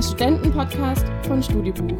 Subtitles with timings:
[0.00, 1.98] der Studentenpodcast von Studibuch.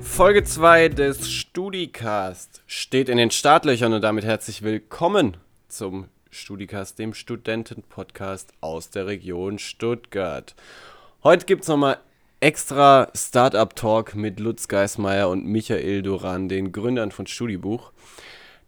[0.00, 5.36] Folge 2 des Studicast steht in den Startlöchern und damit herzlich willkommen
[5.68, 10.54] zum Studicast, dem Studentenpodcast aus der Region Stuttgart.
[11.22, 11.98] Heute gibt es nochmal
[12.40, 17.92] extra Startup-Talk mit Lutz Geismeier und Michael Duran, den Gründern von Studibuch.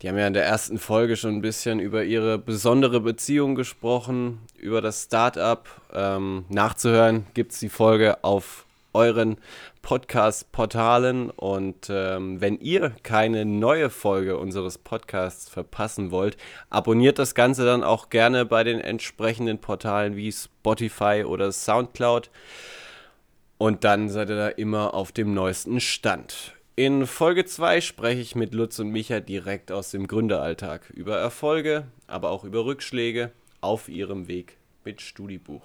[0.00, 4.38] Die haben ja in der ersten Folge schon ein bisschen über ihre besondere Beziehung gesprochen,
[4.56, 5.68] über das Startup.
[5.92, 9.38] Ähm, nachzuhören gibt es die Folge auf euren
[9.82, 11.30] Podcast-Portalen.
[11.30, 16.36] Und ähm, wenn ihr keine neue Folge unseres Podcasts verpassen wollt,
[16.70, 22.30] abonniert das Ganze dann auch gerne bei den entsprechenden Portalen wie Spotify oder Soundcloud.
[23.56, 26.54] Und dann seid ihr da immer auf dem neuesten Stand.
[26.78, 31.88] In Folge 2 spreche ich mit Lutz und Micha direkt aus dem Gründeralltag über Erfolge,
[32.06, 35.64] aber auch über Rückschläge auf ihrem Weg mit Studibuch.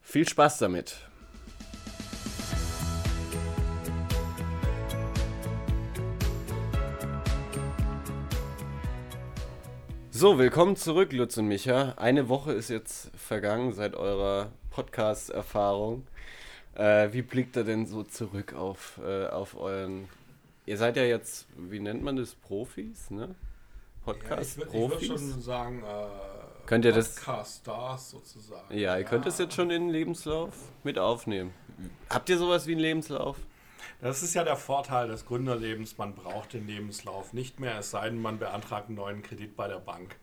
[0.00, 0.96] Viel Spaß damit!
[10.10, 11.92] So, willkommen zurück, Lutz und Micha.
[11.98, 16.06] Eine Woche ist jetzt vergangen seit eurer Podcast-Erfahrung.
[16.76, 20.08] Äh, wie blickt er denn so zurück auf, äh, auf euren.
[20.66, 23.34] Ihr seid ja jetzt, wie nennt man das, Profis, ne?
[24.04, 24.74] Podcast-Profis?
[24.74, 28.74] Ja, ich würde schon sagen, äh, könnt ihr das, Podcast-Stars sozusagen.
[28.76, 29.08] Ja, ihr ja.
[29.08, 30.54] könnt das jetzt schon in den Lebenslauf
[30.84, 31.54] mit aufnehmen.
[32.10, 33.38] Habt ihr sowas wie einen Lebenslauf?
[34.02, 35.96] Das ist ja der Vorteil des Gründerlebens.
[35.96, 39.68] Man braucht den Lebenslauf nicht mehr, es sei denn, man beantragt einen neuen Kredit bei
[39.68, 40.16] der Bank.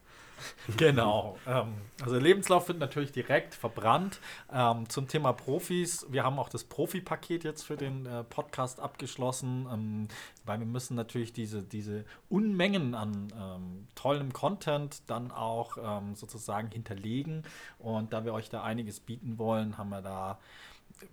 [0.78, 1.38] Genau.
[1.48, 4.20] Ähm, also Lebenslauf wird natürlich direkt verbrannt.
[4.52, 9.68] Ähm, zum Thema Profis, wir haben auch das Profi-Paket jetzt für den äh, Podcast abgeschlossen,
[9.72, 10.08] ähm,
[10.46, 16.70] weil wir müssen natürlich diese, diese Unmengen an ähm, tollem Content dann auch ähm, sozusagen
[16.72, 17.44] hinterlegen.
[17.80, 20.40] Und da wir euch da einiges bieten wollen, haben wir da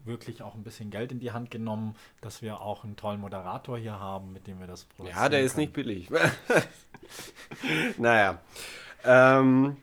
[0.05, 3.79] wirklich auch ein bisschen Geld in die Hand genommen, dass wir auch einen tollen Moderator
[3.79, 5.23] hier haben, mit dem wir das produzieren.
[5.23, 6.09] Ja, der ist nicht billig.
[7.99, 8.41] naja.
[9.05, 9.77] Ähm,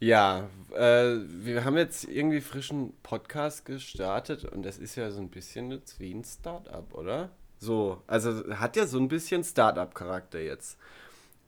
[0.00, 5.28] ja, äh, wir haben jetzt irgendwie frischen Podcast gestartet und das ist ja so ein
[5.28, 7.30] bisschen jetzt wie ein Startup, oder?
[7.58, 10.78] So, also hat ja so ein bisschen Startup-Charakter jetzt.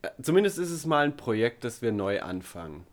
[0.02, 2.86] Äh, zumindest ist es mal ein Projekt, das wir neu anfangen.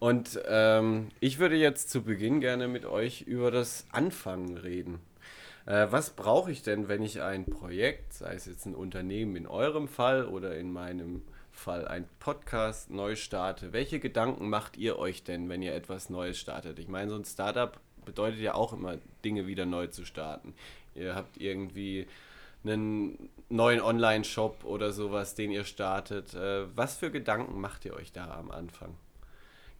[0.00, 5.00] Und ähm, ich würde jetzt zu Beginn gerne mit euch über das Anfangen reden.
[5.66, 9.46] Äh, was brauche ich denn, wenn ich ein Projekt, sei es jetzt ein Unternehmen in
[9.46, 11.22] eurem Fall oder in meinem
[11.58, 16.38] Fall ein Podcast neu starte, welche Gedanken macht ihr euch denn, wenn ihr etwas Neues
[16.38, 16.78] startet?
[16.78, 20.54] Ich meine, so ein Startup bedeutet ja auch immer, Dinge wieder neu zu starten.
[20.94, 22.06] Ihr habt irgendwie
[22.64, 26.32] einen neuen Online-Shop oder sowas, den ihr startet.
[26.34, 28.94] Äh, was für Gedanken macht ihr euch da am Anfang?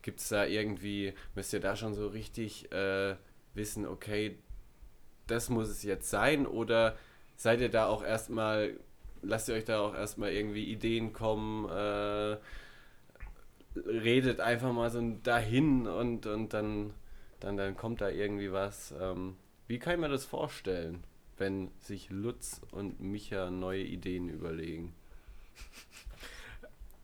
[0.03, 3.15] Gibt es da irgendwie, müsst ihr da schon so richtig äh,
[3.55, 4.37] wissen, okay,
[5.27, 6.47] das muss es jetzt sein?
[6.47, 6.97] Oder
[7.37, 8.75] seid ihr da auch erstmal
[9.23, 12.37] lasst ihr euch da auch erstmal irgendwie Ideen kommen, äh,
[13.87, 16.93] redet einfach mal so dahin und, und dann,
[17.41, 18.95] dann, dann kommt da irgendwie was.
[19.01, 19.37] Ähm,
[19.67, 21.05] wie kann ich mir das vorstellen,
[21.37, 24.95] wenn sich Lutz und Micha neue Ideen überlegen?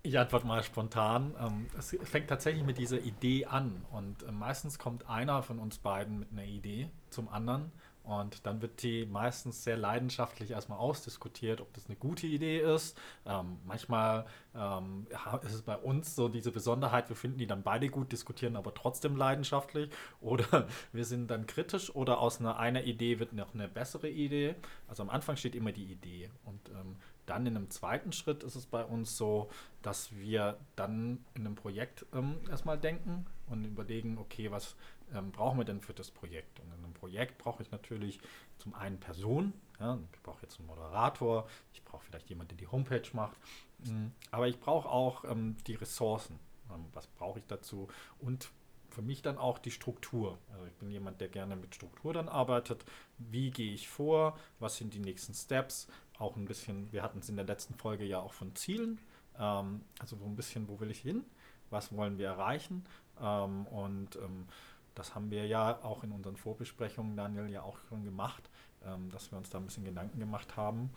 [0.07, 1.35] Ich antworte mal spontan.
[1.41, 5.79] Ähm, es fängt tatsächlich mit dieser Idee an und äh, meistens kommt einer von uns
[5.79, 7.73] beiden mit einer Idee zum anderen
[8.05, 12.99] und dann wird die meistens sehr leidenschaftlich erstmal ausdiskutiert, ob das eine gute Idee ist.
[13.25, 15.07] Ähm, manchmal ähm,
[15.43, 18.75] ist es bei uns so diese Besonderheit, wir finden die dann beide gut, diskutieren aber
[18.75, 19.89] trotzdem leidenschaftlich.
[20.21, 24.55] Oder wir sind dann kritisch oder aus einer, einer Idee wird noch eine bessere Idee.
[24.87, 26.31] Also am Anfang steht immer die Idee.
[26.45, 29.51] Und ähm, dann in einem zweiten Schritt ist es bei uns so,
[29.83, 34.77] dass wir dann in einem Projekt ähm, erstmal denken und überlegen, okay, was
[35.15, 36.61] ähm, brauchen wir denn für das Projekt?
[36.61, 38.21] Und in einem Projekt brauche ich natürlich
[38.59, 42.73] zum einen Person, ja, ich brauche jetzt einen Moderator, ich brauche vielleicht jemanden, der die
[42.73, 43.37] Homepage macht,
[43.85, 44.13] mhm.
[44.31, 46.39] aber ich brauche auch ähm, die Ressourcen.
[46.71, 47.89] Ähm, was brauche ich dazu?
[48.19, 48.51] Und
[48.95, 50.39] für mich dann auch die Struktur.
[50.53, 52.85] Also ich bin jemand, der gerne mit Struktur dann arbeitet.
[53.19, 54.39] Wie gehe ich vor?
[54.61, 55.89] Was sind die nächsten Steps?
[56.19, 58.99] Auch ein bisschen, wir hatten es in der letzten Folge ja auch von Zielen.
[59.39, 61.25] Ähm, also so ein bisschen, wo will ich hin?
[61.71, 62.85] Was wollen wir erreichen?
[63.21, 64.47] Ähm, und ähm,
[64.95, 68.49] das haben wir ja auch in unseren Vorbesprechungen, Daniel, ja auch schon gemacht,
[68.85, 70.91] ähm, dass wir uns da ein bisschen Gedanken gemacht haben.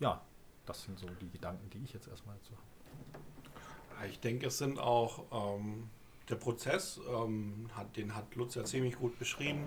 [0.00, 0.20] Ja,
[0.66, 4.08] das sind so die Gedanken, die ich jetzt erstmal dazu habe.
[4.08, 5.90] Ich denke, es sind auch ähm,
[6.28, 9.64] der Prozess, ähm, hat, den hat Lutz ja ziemlich gut beschrieben,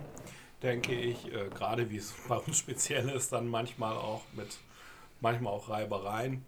[0.62, 4.58] denke ich, äh, gerade wie es bei uns speziell ist, dann manchmal auch mit,
[5.20, 6.44] manchmal auch Reibereien.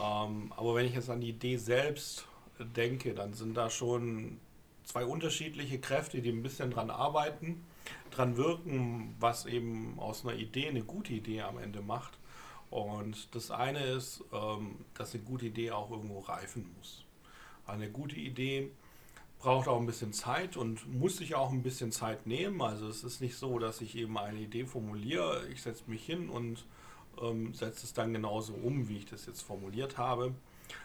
[0.00, 2.26] Ähm, aber wenn ich jetzt an die Idee selbst
[2.58, 4.38] denke, dann sind da schon
[4.84, 7.64] zwei unterschiedliche Kräfte, die ein bisschen dran arbeiten,
[8.10, 12.18] dran wirken, was eben aus einer Idee eine gute Idee am Ende macht.
[12.70, 17.04] Und das eine ist, ähm, dass eine gute Idee auch irgendwo reifen muss.
[17.66, 18.70] Eine gute Idee
[19.38, 22.60] braucht auch ein bisschen Zeit und muss sich auch ein bisschen Zeit nehmen.
[22.60, 26.28] Also es ist nicht so, dass ich eben eine Idee formuliere, ich setze mich hin
[26.28, 26.64] und
[27.22, 30.34] ähm, setze es dann genauso um, wie ich das jetzt formuliert habe,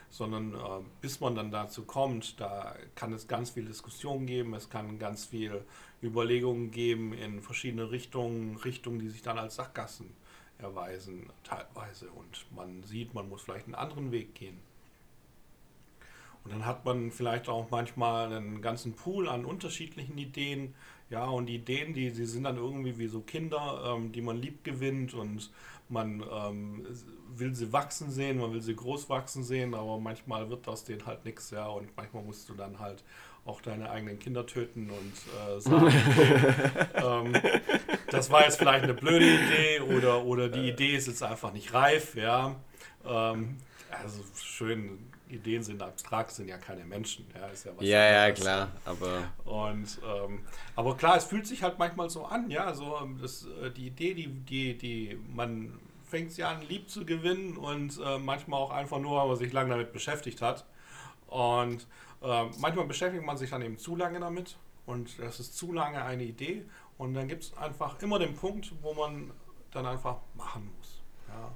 [0.09, 0.57] sondern äh,
[1.01, 5.25] bis man dann dazu kommt, da kann es ganz viel Diskussion geben, es kann ganz
[5.25, 5.65] viel
[6.01, 10.11] Überlegungen geben in verschiedene Richtungen, Richtungen, die sich dann als Sackgassen
[10.59, 14.59] erweisen teilweise und man sieht, man muss vielleicht einen anderen Weg gehen.
[16.43, 20.75] Und dann hat man vielleicht auch manchmal einen ganzen Pool an unterschiedlichen Ideen.
[21.09, 24.41] Ja, und die Ideen, die, die sind dann irgendwie wie so Kinder, ähm, die man
[24.41, 25.51] lieb gewinnt und
[25.89, 26.85] man ähm,
[27.35, 31.05] will sie wachsen sehen, man will sie groß wachsen sehen, aber manchmal wird aus denen
[31.05, 33.03] halt nichts, ja, und manchmal musst du dann halt
[33.45, 35.93] auch deine eigenen Kinder töten und äh, sagen,
[37.33, 37.33] ähm,
[38.09, 41.73] das war jetzt vielleicht eine blöde Idee oder, oder die Idee ist jetzt einfach nicht
[41.73, 42.55] reif, ja.
[43.05, 43.57] Ähm,
[43.89, 44.99] also schön,
[45.35, 49.23] Ideen sind abstrakt, sind ja keine Menschen, ja, ist ja was Ja, ja, klar, aber...
[49.45, 50.41] Und, ähm,
[50.75, 53.87] aber klar, es fühlt sich halt manchmal so an, ja, so ähm, das, äh, die
[53.87, 55.79] Idee, die, die, die man
[56.13, 59.51] fängt sie an, lieb zu gewinnen und äh, manchmal auch einfach nur, weil man sich
[59.51, 60.63] lange damit beschäftigt hat.
[61.25, 61.87] Und
[62.21, 66.03] äh, manchmal beschäftigt man sich dann eben zu lange damit und das ist zu lange
[66.03, 66.65] eine Idee
[66.99, 69.31] und dann gibt es einfach immer den Punkt, wo man
[69.71, 71.01] dann einfach machen muss.
[71.27, 71.51] Ja?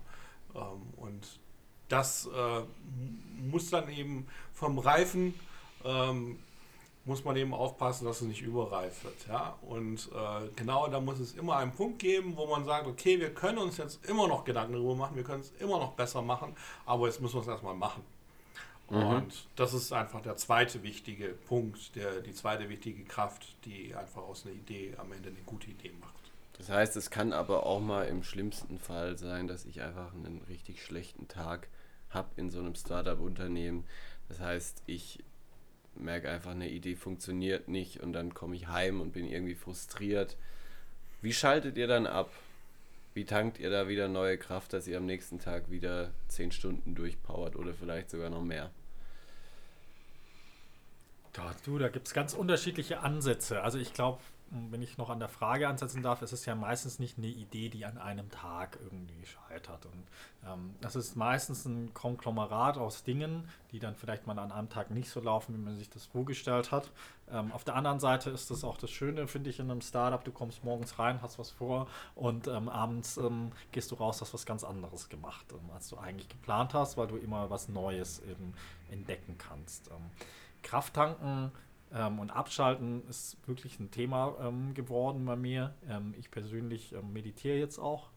[0.55, 1.39] Ähm, und
[1.89, 2.61] das äh,
[3.49, 5.33] muss dann eben vom Reifen
[5.85, 6.39] ähm,
[7.07, 9.27] muss man eben aufpassen, dass es nicht überreif wird.
[9.27, 9.57] Ja?
[9.61, 13.33] Und äh, genau da muss es immer einen Punkt geben, wo man sagt, okay, wir
[13.33, 16.55] können uns jetzt immer noch Gedanken darüber machen, wir können es immer noch besser machen,
[16.85, 18.03] aber jetzt müssen wir es erstmal machen.
[18.89, 18.97] Mhm.
[18.97, 24.23] Und das ist einfach der zweite wichtige Punkt, der, die zweite wichtige Kraft, die einfach
[24.23, 26.13] aus einer Idee am Ende eine gute Idee macht.
[26.57, 30.41] Das heißt, es kann aber auch mal im schlimmsten Fall sein, dass ich einfach einen
[30.49, 31.69] richtig schlechten Tag
[32.09, 33.85] habe in so einem Startup-Unternehmen.
[34.29, 35.23] Das heißt, ich
[35.95, 40.37] merke einfach, eine Idee funktioniert nicht und dann komme ich heim und bin irgendwie frustriert.
[41.21, 42.31] Wie schaltet ihr dann ab?
[43.13, 46.93] Wie tankt ihr da wieder neue Kraft, dass ihr am nächsten Tag wieder zehn Stunden
[46.93, 48.69] durchpowert oder vielleicht sogar noch mehr?
[51.65, 53.61] Du, da gibt es ganz unterschiedliche Ansätze.
[53.61, 54.19] Also ich glaube,
[54.49, 57.69] wenn ich noch an der Frage ansetzen darf, ist es ja meistens nicht eine Idee,
[57.69, 59.85] die an einem Tag irgendwie scheitert.
[59.85, 60.03] Und
[60.45, 64.91] ähm, das ist meistens ein Konglomerat aus Dingen, die dann vielleicht mal an einem Tag
[64.91, 66.91] nicht so laufen, wie man sich das vorgestellt hat.
[67.29, 70.23] Ähm, auf der anderen Seite ist das auch das Schöne, finde ich, in einem Startup.
[70.23, 74.33] Du kommst morgens rein, hast was vor und ähm, abends ähm, gehst du raus, hast
[74.33, 78.19] was ganz anderes gemacht, ähm, als du eigentlich geplant hast, weil du immer was Neues
[78.19, 78.53] eben
[78.89, 79.89] entdecken kannst.
[79.89, 80.09] Ähm,
[80.63, 81.51] Kraft tanken
[81.93, 85.75] ähm, und Abschalten ist wirklich ein Thema ähm, geworden bei mir.
[85.87, 88.09] Ähm, ich persönlich ähm, meditiere jetzt auch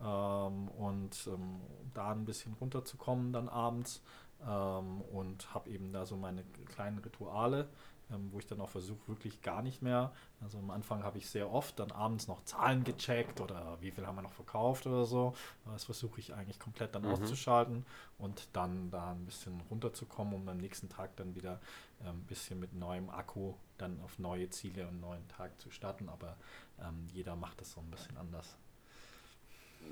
[0.00, 1.60] ähm, und ähm,
[1.94, 4.02] da ein bisschen runterzukommen dann abends
[4.40, 7.68] und habe eben da so meine kleinen Rituale,
[8.10, 10.12] ähm, wo ich dann auch versuche, wirklich gar nicht mehr.
[10.40, 14.06] Also am Anfang habe ich sehr oft dann abends noch Zahlen gecheckt oder wie viel
[14.06, 15.34] haben wir noch verkauft oder so.
[15.66, 17.12] Das versuche ich eigentlich komplett dann mhm.
[17.12, 17.84] auszuschalten
[18.18, 21.60] und dann da ein bisschen runterzukommen, um am nächsten Tag dann wieder
[22.00, 26.08] ein ähm, bisschen mit neuem Akku dann auf neue Ziele und neuen Tag zu starten.
[26.08, 26.36] Aber
[26.80, 28.56] ähm, jeder macht das so ein bisschen anders.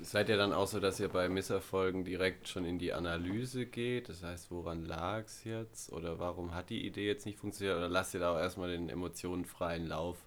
[0.01, 4.09] Seid ihr dann auch so, dass ihr bei Misserfolgen direkt schon in die Analyse geht?
[4.09, 5.91] Das heißt, woran lag es jetzt?
[5.91, 7.77] Oder warum hat die Idee jetzt nicht funktioniert?
[7.77, 10.17] Oder lasst ihr da auch erstmal den Emotionen freien Lauf?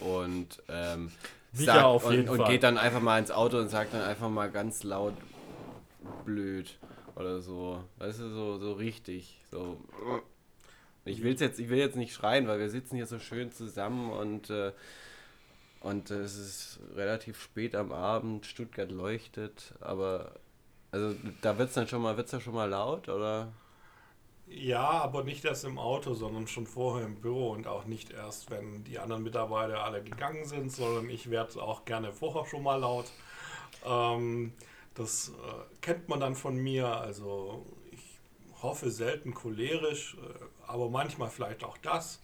[0.00, 1.10] Und, ähm,
[1.52, 2.46] sagt, auf jeden und, Fall.
[2.46, 5.14] und geht dann einfach mal ins Auto und sagt dann einfach mal ganz laut
[6.24, 6.76] blöd
[7.16, 7.82] oder so.
[7.98, 9.40] Weißt du, so, so richtig.
[9.50, 9.78] So.
[11.04, 14.10] Ich will's jetzt, ich will jetzt nicht schreien, weil wir sitzen hier so schön zusammen
[14.10, 14.72] und äh,
[15.84, 20.32] und äh, es ist relativ spät am Abend, Stuttgart leuchtet, aber
[20.90, 23.52] also da wird es dann schon mal, wird's dann schon mal laut, oder?
[24.46, 28.50] Ja, aber nicht erst im Auto, sondern schon vorher im Büro und auch nicht erst,
[28.50, 32.76] wenn die anderen Mitarbeiter alle gegangen sind, sondern ich werde auch gerne vorher schon mal
[32.76, 33.06] laut.
[33.84, 34.52] Ähm,
[34.94, 38.18] das äh, kennt man dann von mir, also ich
[38.62, 42.20] hoffe selten cholerisch, äh, aber manchmal vielleicht auch das.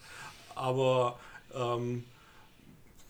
[0.55, 1.19] Aber
[1.55, 2.05] ähm,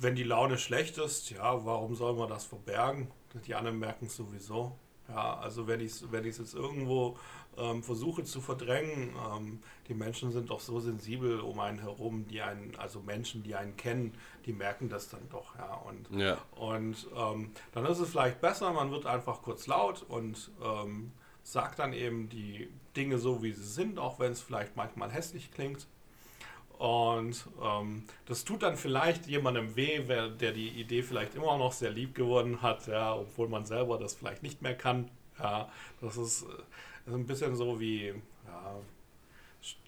[0.00, 3.10] wenn die Laune schlecht ist, ja, warum soll man das verbergen?
[3.46, 4.76] Die anderen merken es sowieso.
[5.08, 7.18] Ja, also wenn ich es wenn jetzt irgendwo
[7.58, 12.40] ähm, versuche zu verdrängen, ähm, die Menschen sind doch so sensibel um einen herum, die
[12.40, 14.14] einen, also Menschen, die einen kennen,
[14.46, 15.74] die merken das dann doch, ja.
[15.74, 16.38] Und, ja.
[16.52, 21.80] und ähm, dann ist es vielleicht besser, man wird einfach kurz laut und ähm, sagt
[21.80, 25.86] dann eben die Dinge so, wie sie sind, auch wenn es vielleicht manchmal hässlich klingt.
[26.80, 31.72] Und ähm, das tut dann vielleicht jemandem weh, wer, der die Idee vielleicht immer noch
[31.72, 35.10] sehr lieb geworden hat, ja, obwohl man selber das vielleicht nicht mehr kann.
[35.38, 35.70] Ja,
[36.00, 36.46] das ist, äh,
[37.06, 38.14] ist ein bisschen so wie,
[38.46, 38.76] ja,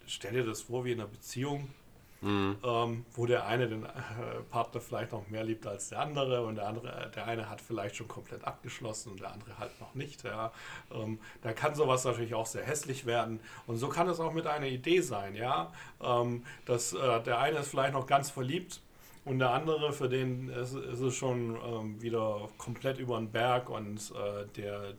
[0.05, 1.67] stell dir das vor wie in einer Beziehung.
[2.23, 2.55] Mhm.
[2.63, 3.89] Ähm, wo der eine den äh,
[4.49, 7.97] Partner vielleicht noch mehr liebt als der andere und der andere, der eine hat vielleicht
[7.97, 10.23] schon komplett abgeschlossen und der andere halt noch nicht.
[10.23, 10.53] Ja.
[10.93, 14.47] Ähm, da kann sowas natürlich auch sehr hässlich werden und so kann es auch mit
[14.47, 18.79] einer Idee sein, ja, ähm, dass äh, der eine ist vielleicht noch ganz verliebt
[19.25, 23.69] und der andere, für den ist, ist es schon ähm, wieder komplett über den Berg
[23.69, 24.93] und äh, der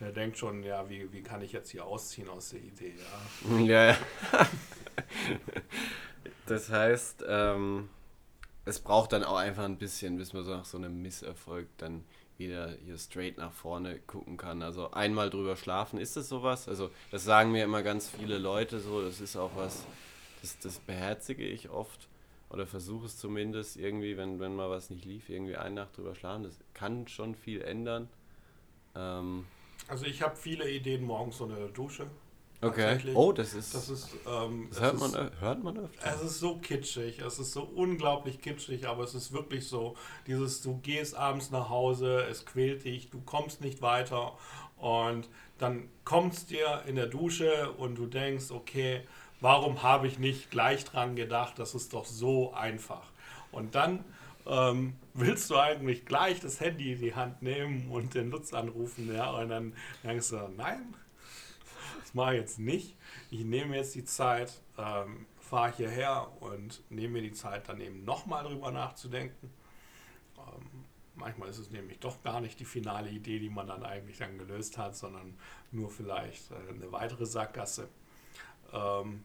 [0.00, 3.58] der denkt schon, ja, wie, wie kann ich jetzt hier ausziehen aus der Idee, ja.
[3.64, 3.96] Ja, ja.
[6.46, 7.88] Das heißt, ähm,
[8.64, 12.04] es braucht dann auch einfach ein bisschen, bis man so nach so einem Misserfolg dann
[12.38, 14.62] wieder hier straight nach vorne gucken kann.
[14.62, 16.68] Also einmal drüber schlafen, ist das sowas?
[16.68, 19.84] Also das sagen mir immer ganz viele Leute so, das ist auch was,
[20.40, 22.08] das, das beherzige ich oft
[22.50, 26.14] oder versuche es zumindest irgendwie, wenn, wenn mal was nicht lief, irgendwie eine Nacht drüber
[26.14, 26.44] schlafen.
[26.44, 28.08] Das kann schon viel ändern.
[28.94, 29.46] Ähm,
[29.88, 32.06] also ich habe viele Ideen morgens unter der Dusche.
[32.62, 33.00] Okay.
[33.14, 33.74] Oh, das ist.
[33.74, 34.08] Das ist.
[34.24, 36.14] Ähm, das hört, man, ist, hört man öfter.
[36.14, 37.18] Es ist so kitschig.
[37.18, 39.96] Es ist so unglaublich kitschig, aber es ist wirklich so.
[40.28, 44.38] Dieses, du gehst abends nach Hause, es quält dich, du kommst nicht weiter
[44.76, 45.28] und
[45.58, 49.02] dann kommst dir in der Dusche und du denkst, okay,
[49.40, 51.58] warum habe ich nicht gleich dran gedacht?
[51.58, 53.10] Das ist doch so einfach.
[53.50, 54.04] Und dann
[54.46, 59.12] ähm, willst du eigentlich gleich das Handy in die Hand nehmen und den Lutz anrufen,
[59.12, 59.32] ja?
[59.32, 59.72] Und dann
[60.04, 60.94] denkst du, nein,
[62.14, 62.96] mache ich jetzt nicht.
[63.30, 68.04] Ich nehme jetzt die Zeit, ähm, fahre hierher und nehme mir die Zeit, dann eben
[68.04, 69.52] nochmal drüber nachzudenken.
[70.38, 74.18] Ähm, manchmal ist es nämlich doch gar nicht die finale Idee, die man dann eigentlich
[74.18, 75.38] dann gelöst hat, sondern
[75.70, 77.88] nur vielleicht äh, eine weitere Sackgasse.
[78.72, 79.24] Ähm,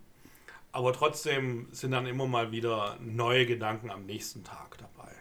[0.72, 5.12] aber trotzdem sind dann immer mal wieder neue Gedanken am nächsten Tag dabei.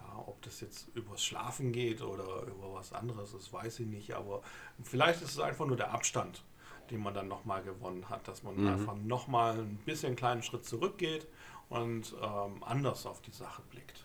[0.00, 4.14] Ja, ob das jetzt übers Schlafen geht oder über was anderes, das weiß ich nicht.
[4.14, 4.42] Aber
[4.82, 6.42] vielleicht ist es einfach nur der Abstand,
[6.90, 8.68] den man dann nochmal gewonnen hat, dass man mhm.
[8.68, 11.26] einfach nochmal ein bisschen einen kleinen Schritt zurückgeht
[11.68, 14.04] und ähm, anders auf die Sache blickt.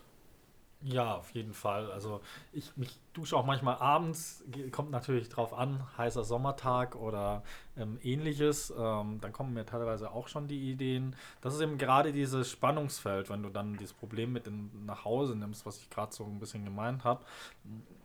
[0.86, 1.90] Ja, auf jeden Fall.
[1.90, 2.20] Also
[2.52, 7.42] ich mich dusche auch manchmal abends, kommt natürlich drauf an, heißer Sommertag oder
[7.74, 8.70] ähm, ähnliches.
[8.76, 11.16] Ähm, dann kommen mir teilweise auch schon die Ideen.
[11.40, 15.36] Das ist eben gerade dieses Spannungsfeld, wenn du dann dieses Problem mit in, nach Hause
[15.36, 17.24] nimmst, was ich gerade so ein bisschen gemeint habe.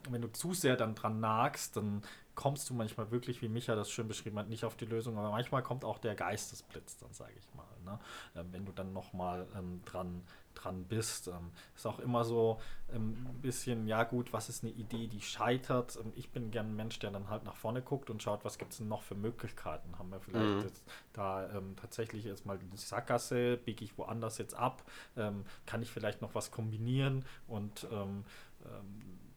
[0.10, 2.02] Wenn du zu sehr dann dran nagst, dann
[2.40, 5.30] kommst du manchmal wirklich, wie Micha das schön beschrieben hat, nicht auf die Lösung, aber
[5.30, 7.66] manchmal kommt auch der Geistesblitz, dann sage ich mal.
[7.84, 8.00] Ne?
[8.34, 11.28] Ähm, wenn du dann nochmal ähm, dran, dran bist.
[11.28, 12.62] Ähm, ist auch immer so
[12.94, 15.98] ähm, ein bisschen, ja gut, was ist eine Idee, die scheitert.
[15.98, 18.58] Ähm, ich bin gern ein Mensch, der dann halt nach vorne guckt und schaut, was
[18.58, 20.00] gibt es denn noch für Möglichkeiten.
[20.00, 20.62] Haben wir vielleicht mhm.
[20.62, 24.82] jetzt da ähm, tatsächlich jetzt mal die Sackgasse, biege ich woanders jetzt ab,
[25.66, 27.86] kann ich vielleicht noch was kombinieren und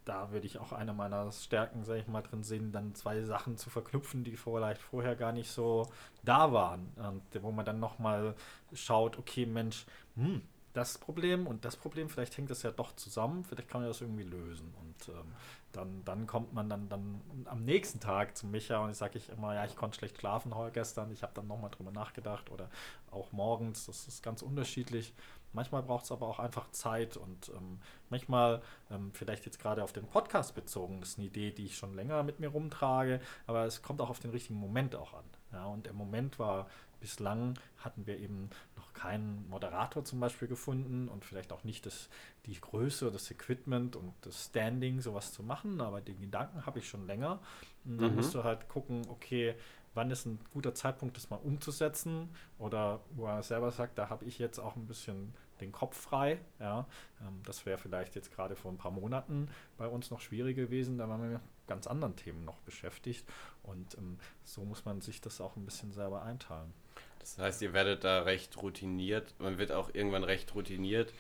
[0.04, 3.56] da würde ich auch eine meiner Stärken, sage ich mal, drin sehen, dann zwei Sachen
[3.56, 5.88] zu verknüpfen, die vielleicht vorher gar nicht so
[6.22, 6.92] da waren.
[6.96, 8.34] Und wo man dann nochmal
[8.72, 10.42] schaut, okay, Mensch, hm,
[10.72, 14.00] das Problem und das Problem, vielleicht hängt das ja doch zusammen, vielleicht kann man das
[14.00, 14.72] irgendwie lösen.
[14.80, 15.32] Und ähm,
[15.72, 19.28] dann, dann kommt man dann, dann am nächsten Tag zu Micha und ich sage ich
[19.28, 22.70] immer, ja, ich konnte schlecht schlafen heute gestern, ich habe dann nochmal drüber nachgedacht oder
[23.10, 25.14] auch morgens, das ist ganz unterschiedlich.
[25.52, 27.78] Manchmal braucht es aber auch einfach Zeit und ähm,
[28.10, 31.76] manchmal, ähm, vielleicht jetzt gerade auf den Podcast bezogen, das ist eine Idee, die ich
[31.76, 35.24] schon länger mit mir rumtrage, aber es kommt auch auf den richtigen Moment auch an.
[35.52, 36.68] Ja, und der Moment war,
[37.00, 42.08] bislang hatten wir eben noch keinen Moderator zum Beispiel gefunden und vielleicht auch nicht das,
[42.46, 46.88] die Größe, das Equipment und das Standing, sowas zu machen, aber den Gedanken habe ich
[46.88, 47.40] schon länger.
[47.84, 48.16] Und dann mhm.
[48.16, 49.56] musst du halt gucken, okay,
[49.94, 52.30] wann ist ein guter Zeitpunkt, das mal umzusetzen.
[52.58, 56.38] Oder wo er selber sagt, da habe ich jetzt auch ein bisschen den Kopf frei.
[56.60, 56.86] Ja,
[57.20, 60.98] ähm, das wäre vielleicht jetzt gerade vor ein paar Monaten bei uns noch schwierig gewesen.
[60.98, 63.26] Da waren wir mit ganz anderen Themen noch beschäftigt.
[63.62, 66.72] Und ähm, so muss man sich das auch ein bisschen selber einteilen.
[67.20, 69.34] Das heißt, ihr werdet da recht routiniert.
[69.38, 71.12] Man wird auch irgendwann recht routiniert,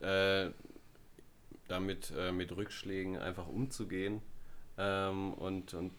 [0.00, 0.50] äh,
[1.68, 4.22] damit äh, mit Rückschlägen einfach umzugehen
[4.78, 5.92] ähm, und, und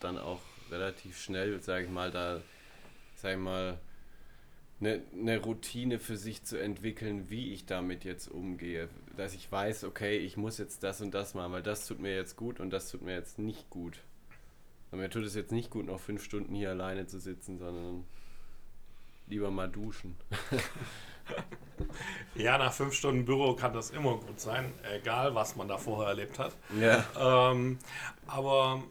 [0.00, 2.40] dann auch relativ schnell, sage ich mal, da,
[3.16, 3.78] sage ich mal,
[4.80, 8.88] eine, eine Routine für sich zu entwickeln, wie ich damit jetzt umgehe.
[9.16, 12.14] Dass ich weiß, okay, ich muss jetzt das und das machen, weil das tut mir
[12.14, 14.00] jetzt gut und das tut mir jetzt nicht gut.
[14.90, 18.04] Und mir tut es jetzt nicht gut, noch fünf Stunden hier alleine zu sitzen, sondern
[19.26, 20.16] lieber mal duschen.
[22.34, 26.08] ja, nach fünf Stunden Büro kann das immer gut sein, egal was man da vorher
[26.08, 26.56] erlebt hat.
[26.80, 27.50] Ja.
[27.52, 27.78] Ähm,
[28.26, 28.82] aber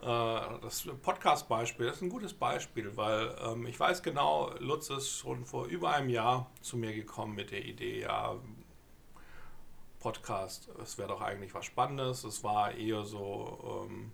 [0.00, 5.66] das Podcast-Beispiel ist ein gutes Beispiel, weil ähm, ich weiß genau, Lutz ist schon vor
[5.66, 8.36] über einem Jahr zu mir gekommen mit der Idee, ja,
[10.00, 12.24] Podcast, es wäre doch eigentlich was Spannendes.
[12.24, 14.12] Es war eher so, ähm,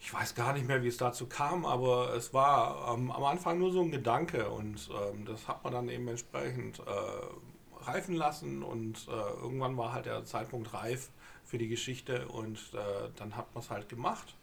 [0.00, 3.58] ich weiß gar nicht mehr, wie es dazu kam, aber es war ähm, am Anfang
[3.58, 8.62] nur so ein Gedanke und ähm, das hat man dann eben entsprechend äh, reifen lassen
[8.62, 11.10] und äh, irgendwann war halt der Zeitpunkt reif
[11.44, 14.34] für die Geschichte und äh, dann hat man es halt gemacht.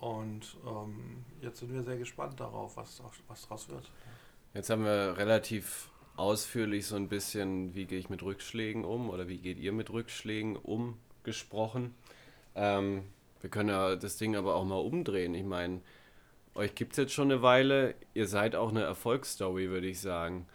[0.00, 3.90] Und ähm, jetzt sind wir sehr gespannt darauf, was, was daraus wird.
[4.52, 9.28] Jetzt haben wir relativ ausführlich so ein bisschen, wie gehe ich mit Rückschlägen um oder
[9.28, 11.94] wie geht ihr mit Rückschlägen um gesprochen.
[12.54, 13.04] Ähm,
[13.40, 15.34] wir können ja das Ding aber auch mal umdrehen.
[15.34, 15.80] Ich meine,
[16.54, 20.46] euch gibt es jetzt schon eine Weile, ihr seid auch eine Erfolgsstory, würde ich sagen.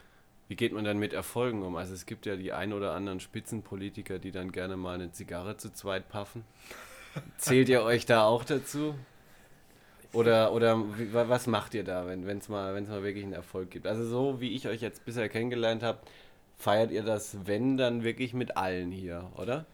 [0.47, 1.75] Wie geht man dann mit Erfolgen um?
[1.75, 5.57] Also es gibt ja die ein oder anderen Spitzenpolitiker, die dann gerne mal eine Zigarre
[5.57, 6.43] zu zweit paffen.
[7.37, 8.95] Zählt ihr euch da auch dazu?
[10.11, 13.85] Oder, oder was macht ihr da, wenn es mal, mal wirklich einen Erfolg gibt?
[13.85, 15.99] Also so wie ich euch jetzt bisher kennengelernt habe,
[16.57, 19.65] feiert ihr das, wenn, dann wirklich mit allen hier, oder?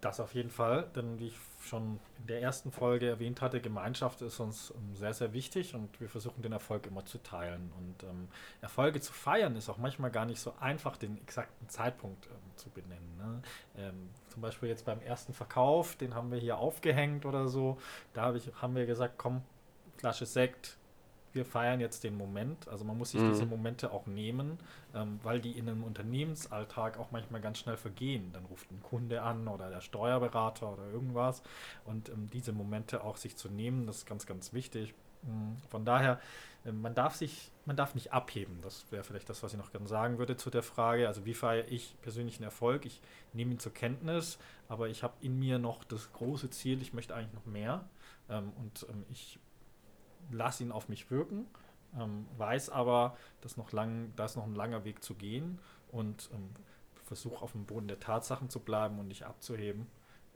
[0.00, 4.22] Das auf jeden Fall, denn wie ich schon in der ersten Folge erwähnt hatte, Gemeinschaft
[4.22, 7.72] ist uns ähm, sehr, sehr wichtig und wir versuchen den Erfolg immer zu teilen.
[7.76, 8.28] Und ähm,
[8.60, 12.70] Erfolge zu feiern ist auch manchmal gar nicht so einfach, den exakten Zeitpunkt ähm, zu
[12.70, 13.16] benennen.
[13.18, 13.42] Ne?
[13.78, 17.78] Ähm, zum Beispiel jetzt beim ersten Verkauf, den haben wir hier aufgehängt oder so,
[18.14, 19.42] da hab ich, haben wir gesagt, komm,
[19.98, 20.76] Flasche Sekt,
[21.36, 22.66] wir feiern jetzt den Moment.
[22.66, 23.30] Also man muss sich mhm.
[23.30, 24.58] diese Momente auch nehmen,
[24.94, 28.30] ähm, weil die in einem Unternehmensalltag auch manchmal ganz schnell vergehen.
[28.32, 31.42] Dann ruft ein Kunde an oder der Steuerberater oder irgendwas.
[31.84, 34.94] Und ähm, diese Momente auch sich zu nehmen, das ist ganz, ganz wichtig.
[35.22, 35.56] Mhm.
[35.68, 36.20] Von daher,
[36.64, 38.58] äh, man darf sich, man darf nicht abheben.
[38.62, 41.06] Das wäre vielleicht das, was ich noch gerne sagen würde zu der Frage.
[41.06, 42.86] Also wie feiere ich persönlichen Erfolg?
[42.86, 43.00] Ich
[43.34, 44.38] nehme ihn zur Kenntnis,
[44.68, 47.84] aber ich habe in mir noch das große Ziel, ich möchte eigentlich noch mehr.
[48.28, 49.38] Ähm, und ähm, ich
[50.30, 51.46] lasse ihn auf mich wirken,
[51.98, 55.58] ähm, weiß aber, dass noch lang, da ist noch ein langer Weg zu gehen
[55.92, 56.50] und ähm,
[57.04, 59.86] versuche auf dem Boden der Tatsachen zu bleiben und nicht abzuheben.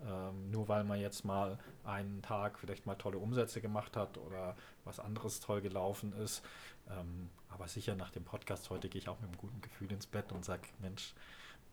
[0.06, 4.56] Ähm, nur weil man jetzt mal einen Tag vielleicht mal tolle Umsätze gemacht hat oder
[4.84, 6.42] was anderes toll gelaufen ist.
[6.88, 10.06] Ähm, aber sicher nach dem Podcast heute gehe ich auch mit einem guten Gefühl ins
[10.06, 11.14] Bett und sage, Mensch,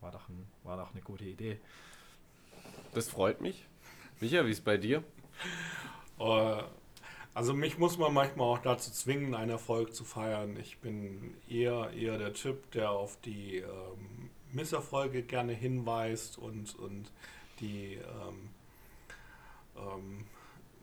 [0.00, 1.58] war doch, ein, war doch eine gute Idee.
[2.92, 3.66] Das freut mich.
[4.20, 5.02] Micha, wie ist es bei dir?
[6.18, 6.62] Uh,
[7.38, 10.56] also mich muss man manchmal auch dazu zwingen, einen Erfolg zu feiern.
[10.58, 17.12] Ich bin eher, eher der Typ, der auf die ähm, Misserfolge gerne hinweist und, und
[17.60, 18.50] die ähm,
[19.76, 20.24] ähm,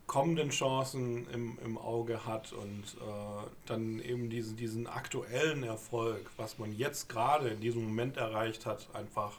[0.08, 6.58] kommenden Chancen im, im Auge hat und äh, dann eben diesen, diesen aktuellen Erfolg, was
[6.58, 9.34] man jetzt gerade in diesem Moment erreicht hat, einfach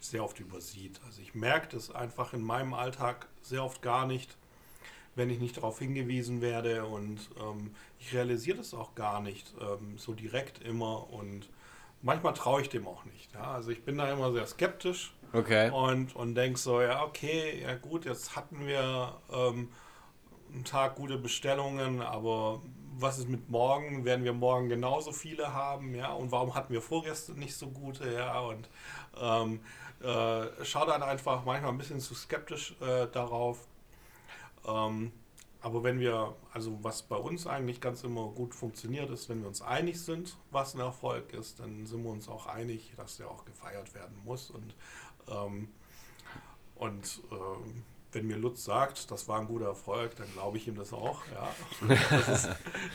[0.00, 1.00] sehr oft übersieht.
[1.06, 4.36] Also ich merke das einfach in meinem Alltag sehr oft gar nicht
[5.18, 9.98] wenn ich nicht darauf hingewiesen werde und ähm, ich realisiere das auch gar nicht ähm,
[9.98, 11.50] so direkt immer und
[12.00, 13.34] manchmal traue ich dem auch nicht.
[13.34, 13.52] Ja?
[13.52, 15.70] Also ich bin da immer sehr skeptisch okay.
[15.70, 19.68] und, und denke so, ja okay, ja gut, jetzt hatten wir ähm,
[20.52, 22.62] einen Tag gute Bestellungen, aber
[22.96, 24.04] was ist mit morgen?
[24.04, 25.94] Werden wir morgen genauso viele haben?
[25.94, 28.12] Ja, und warum hatten wir vorgestern nicht so gute?
[28.12, 28.68] Ja, und
[29.20, 29.60] ähm,
[30.00, 33.66] äh, schau dann einfach manchmal ein bisschen zu skeptisch äh, darauf.
[34.68, 35.12] Ähm,
[35.60, 39.48] aber wenn wir, also was bei uns eigentlich ganz immer gut funktioniert, ist, wenn wir
[39.48, 43.28] uns einig sind, was ein Erfolg ist, dann sind wir uns auch einig, dass der
[43.28, 44.50] auch gefeiert werden muss.
[44.50, 44.74] Und,
[45.28, 45.68] ähm,
[46.76, 50.76] und ähm, wenn mir Lutz sagt, das war ein guter Erfolg, dann glaube ich ihm
[50.76, 51.20] das auch.
[51.34, 52.48] Ja, das ist,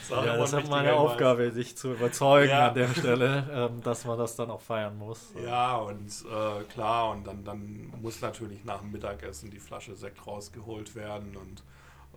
[0.10, 2.70] ja, das ist meine Aufgabe, sich zu überzeugen ja.
[2.70, 5.32] an der Stelle, ähm, dass man das dann auch feiern muss.
[5.46, 10.26] Ja, und äh, klar, und dann, dann muss natürlich nach dem Mittagessen die Flasche Sekt
[10.26, 11.64] rausgeholt werden und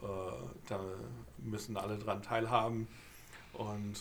[0.03, 0.07] äh,
[0.69, 0.81] da
[1.39, 2.89] müssen alle dran teilhaben.
[3.53, 3.97] Und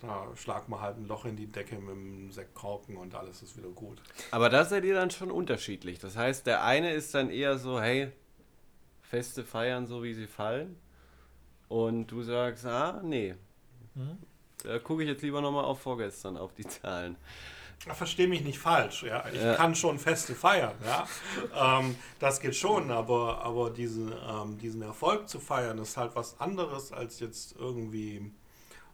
[0.00, 3.56] da schlagt man halt ein Loch in die Decke mit dem Sektkorken und alles ist
[3.56, 4.00] wieder gut.
[4.30, 5.98] Aber da seid ihr dann schon unterschiedlich.
[5.98, 8.10] Das heißt, der eine ist dann eher so, hey,
[9.10, 10.76] Feste feiern so, wie sie fallen.
[11.68, 13.34] Und du sagst, ah, nee.
[13.96, 14.18] Mhm.
[14.62, 17.16] Da gucke ich jetzt lieber nochmal auf vorgestern, auf die Zahlen.
[17.78, 19.24] Verstehe mich nicht falsch, ja.
[19.32, 19.54] Ich ja.
[19.54, 21.08] kann schon Feste feiern, ja.
[21.78, 26.38] ähm, das geht schon, aber, aber diesen, ähm, diesen Erfolg zu feiern, ist halt was
[26.38, 28.30] anderes, als jetzt irgendwie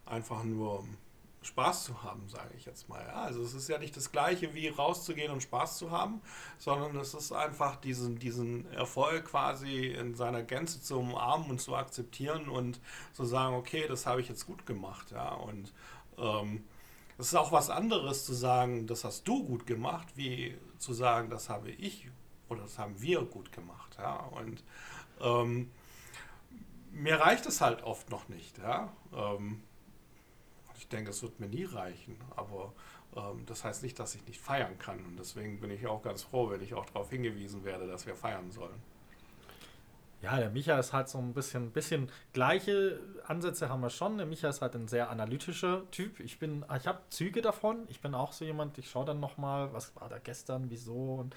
[0.05, 0.85] einfach nur
[1.41, 3.01] Spaß zu haben, sage ich jetzt mal.
[3.05, 6.21] Ja, also es ist ja nicht das gleiche wie rauszugehen und Spaß zu haben,
[6.57, 11.75] sondern es ist einfach diesen, diesen Erfolg quasi in seiner Gänze zu umarmen und zu
[11.75, 12.79] akzeptieren und
[13.13, 15.11] zu sagen, okay, das habe ich jetzt gut gemacht.
[15.11, 15.73] Ja, und
[16.17, 16.63] ähm,
[17.17, 21.29] es ist auch was anderes zu sagen, das hast du gut gemacht, wie zu sagen,
[21.29, 22.07] das habe ich
[22.49, 23.95] oder das haben wir gut gemacht.
[23.97, 24.63] Ja, und
[25.21, 25.71] ähm,
[26.91, 28.57] mir reicht es halt oft noch nicht.
[28.57, 28.91] Ja?
[29.13, 29.63] Ähm,
[30.77, 32.73] ich denke, es wird mir nie reichen, aber
[33.15, 34.99] ähm, das heißt nicht, dass ich nicht feiern kann.
[35.05, 38.15] Und deswegen bin ich auch ganz froh, wenn ich auch darauf hingewiesen werde, dass wir
[38.15, 38.81] feiern sollen.
[40.21, 44.17] Ja, der Micha ist halt so ein bisschen, bisschen gleiche Ansätze haben wir schon.
[44.17, 46.19] Der Micha ist halt ein sehr analytischer Typ.
[46.19, 47.85] Ich bin, ich habe Züge davon.
[47.89, 51.15] Ich bin auch so jemand, ich schaue dann nochmal, was war da gestern, wieso.
[51.15, 51.35] Und,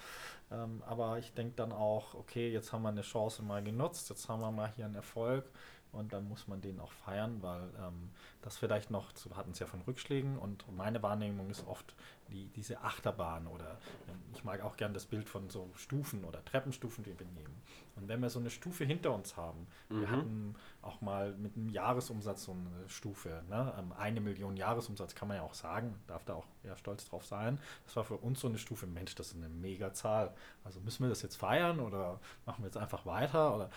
[0.51, 4.27] ähm, aber ich denke dann auch, okay, jetzt haben wir eine Chance mal genutzt, jetzt
[4.27, 5.45] haben wir mal hier einen Erfolg
[5.91, 8.09] und dann muss man den auch feiern, weil ähm,
[8.41, 11.95] das vielleicht noch, wir hatten es ja von Rückschlägen und meine Wahrnehmung ist oft
[12.29, 13.77] die, diese Achterbahn oder
[14.07, 17.61] ähm, ich mag auch gern das Bild von so Stufen oder Treppenstufen, die wir nehmen.
[17.95, 20.01] Und wenn wir so eine Stufe hinter uns haben, mhm.
[20.01, 23.73] wir hatten auch mal mit einem Jahresumsatz so eine Stufe, ne?
[23.77, 27.25] Ähm, eine Million Jahresumsatz kann man ja auch sagen, darf da auch ja stolz drauf
[27.25, 27.59] sein.
[27.85, 30.33] Das war für uns so eine Stufe, Mensch, das ist eine mega Zahl.
[30.63, 33.69] Also müssen wir das jetzt feiern oder machen wir jetzt einfach weiter oder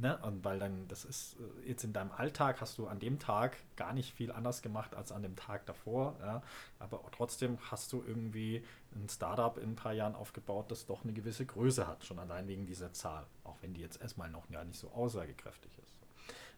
[0.00, 0.16] Ne?
[0.22, 3.58] Und weil dann, das ist äh, jetzt in deinem Alltag hast du an dem Tag
[3.76, 6.16] gar nicht viel anders gemacht als an dem Tag davor.
[6.20, 6.42] Ja?
[6.78, 11.12] Aber trotzdem hast du irgendwie ein Startup in ein paar Jahren aufgebaut, das doch eine
[11.12, 13.26] gewisse Größe hat, schon allein wegen dieser Zahl.
[13.44, 16.00] Auch wenn die jetzt erstmal noch gar nicht so aussagekräftig ist.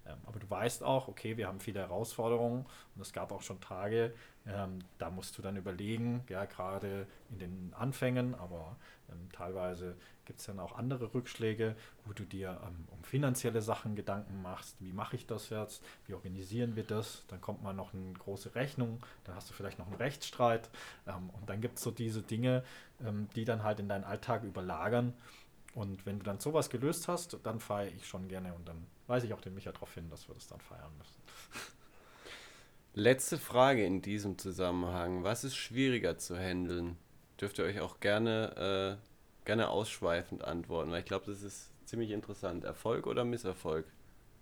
[0.07, 3.61] Ähm, aber du weißt auch, okay, wir haben viele Herausforderungen und es gab auch schon
[3.61, 4.15] Tage,
[4.47, 8.77] ähm, da musst du dann überlegen, ja, gerade in den Anfängen, aber
[9.11, 13.97] ähm, teilweise gibt es dann auch andere Rückschläge, wo du dir ähm, um finanzielle Sachen
[13.97, 14.77] Gedanken machst.
[14.81, 15.83] Wie mache ich das jetzt?
[16.07, 17.25] Wie organisieren wir das?
[17.29, 20.71] Dann kommt mal noch eine große Rechnung, dann hast du vielleicht noch einen Rechtsstreit
[21.07, 22.65] ähm, und dann gibt es so diese Dinge,
[23.05, 25.15] ähm, die dann halt in deinen Alltag überlagern.
[25.75, 29.27] Und wenn du dann sowas gelöst hast, dann feiere ich schon gerne und dann weise
[29.27, 31.23] ich auch den Micha darauf hin, dass wir das dann feiern müssen.
[32.95, 35.25] Letzte Frage in diesem Zusammenhang.
[35.25, 36.99] Was ist schwieriger zu handeln?
[37.41, 39.12] Dürft ihr euch auch gerne, äh,
[39.45, 42.65] gerne ausschweifend antworten, weil ich glaube, das ist ziemlich interessant.
[42.65, 43.87] Erfolg oder Misserfolg?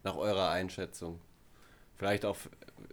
[0.02, 1.20] Nach eurer Einschätzung.
[1.96, 2.36] Vielleicht auch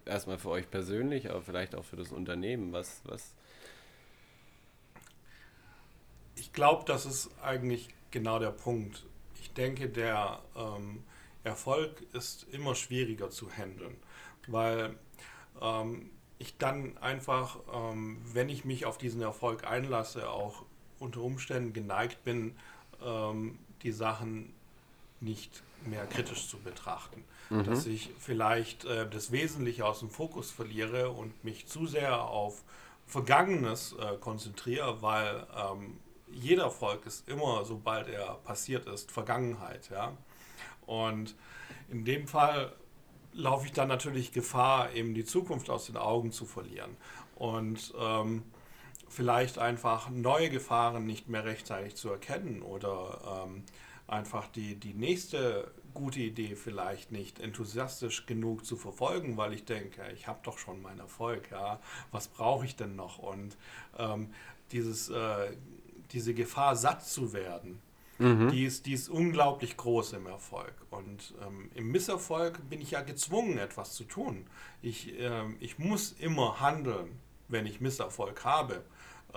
[0.06, 2.74] erstmal für euch persönlich, aber vielleicht auch für das Unternehmen.
[2.74, 3.34] Was, was?
[6.36, 9.06] Ich glaube, das ist eigentlich genau der Punkt.
[9.40, 11.04] Ich denke, der ähm,
[11.44, 13.96] Erfolg ist immer schwieriger zu handeln,
[14.48, 14.98] weil
[15.62, 20.66] ähm, ich dann einfach, ähm, wenn ich mich auf diesen Erfolg einlasse, auch
[21.00, 22.56] unter Umständen geneigt bin,
[23.04, 24.54] ähm, die Sachen
[25.20, 27.24] nicht mehr kritisch zu betrachten.
[27.50, 27.64] Mhm.
[27.64, 32.64] Dass ich vielleicht äh, das Wesentliche aus dem Fokus verliere und mich zu sehr auf
[33.06, 35.98] Vergangenes äh, konzentriere, weil ähm,
[36.30, 39.90] jeder Erfolg ist immer, sobald er passiert ist, Vergangenheit.
[39.90, 40.12] Ja?
[40.86, 41.36] Und
[41.90, 42.74] in dem Fall
[43.32, 46.98] laufe ich dann natürlich Gefahr, eben die Zukunft aus den Augen zu verlieren.
[47.36, 48.44] Und ähm,
[49.10, 53.64] vielleicht einfach neue Gefahren nicht mehr rechtzeitig zu erkennen oder ähm,
[54.08, 60.02] einfach die, die nächste gute Idee vielleicht nicht enthusiastisch genug zu verfolgen, weil ich denke,
[60.14, 61.80] ich habe doch schon meinen Erfolg, ja,
[62.12, 63.18] was brauche ich denn noch?
[63.18, 63.58] Und
[63.98, 64.30] ähm,
[64.72, 65.52] dieses, äh,
[66.12, 67.82] diese Gefahr satt zu werden,
[68.20, 68.50] Mhm.
[68.50, 70.74] Die, ist, die ist unglaublich groß im Erfolg.
[70.90, 74.48] Und ähm, im Misserfolg bin ich ja gezwungen, etwas zu tun.
[74.82, 78.84] Ich, ähm, ich muss immer handeln, wenn ich Misserfolg habe.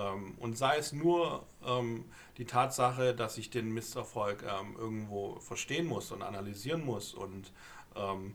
[0.01, 2.05] Ähm, und sei es nur ähm,
[2.39, 7.53] die Tatsache, dass ich den Misserfolg ähm, irgendwo verstehen muss und analysieren muss und
[7.97, 8.35] ähm,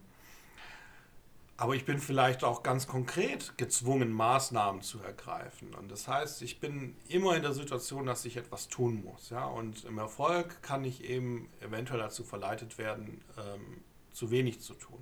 [1.57, 5.73] aber ich bin vielleicht auch ganz konkret gezwungen, Maßnahmen zu ergreifen.
[5.73, 9.29] Und das heißt, ich bin immer in der Situation, dass ich etwas tun muss.
[9.29, 9.45] Ja?
[9.45, 15.01] Und im Erfolg kann ich eben eventuell dazu verleitet werden, ähm, zu wenig zu tun.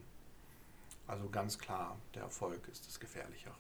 [1.08, 3.56] Also ganz klar, der Erfolg ist das Gefährlichere.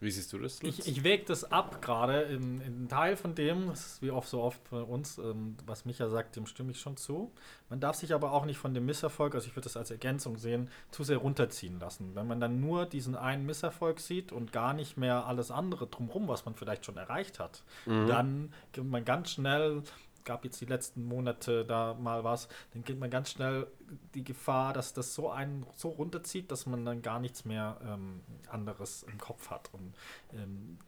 [0.00, 0.62] Wie siehst du das?
[0.62, 0.80] Lutz?
[0.80, 2.22] Ich, ich wäge das ab gerade.
[2.22, 5.84] In, in Teil von dem, das ist wie oft so oft bei uns, ähm, was
[5.84, 7.32] Micha sagt, dem stimme ich schon zu.
[7.70, 10.36] Man darf sich aber auch nicht von dem Misserfolg, also ich würde das als Ergänzung
[10.36, 12.14] sehen, zu sehr runterziehen lassen.
[12.14, 16.28] Wenn man dann nur diesen einen Misserfolg sieht und gar nicht mehr alles andere drumherum,
[16.28, 18.06] was man vielleicht schon erreicht hat, mhm.
[18.06, 19.82] dann geht man ganz schnell
[20.24, 23.66] gab jetzt die letzten Monate da mal was, dann geht man ganz schnell
[24.14, 28.20] die Gefahr, dass das so einen so runterzieht, dass man dann gar nichts mehr ähm,
[28.48, 29.70] anderes im Kopf hat.
[29.72, 29.94] Und
[30.32, 30.78] ähm,